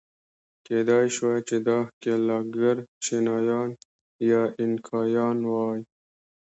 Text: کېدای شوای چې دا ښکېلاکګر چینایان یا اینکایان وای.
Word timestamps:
کېدای 0.65 1.05
شوای 1.15 1.39
چې 1.47 1.57
دا 1.67 1.77
ښکېلاکګر 1.89 2.77
چینایان 3.03 3.69
یا 4.29 4.41
اینکایان 4.59 5.37
وای. 5.51 5.79